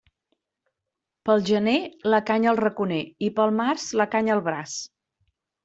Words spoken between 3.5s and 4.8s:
març la canya al braç.